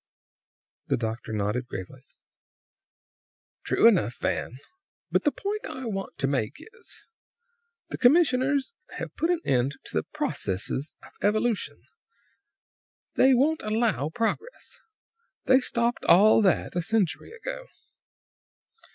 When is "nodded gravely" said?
1.31-2.03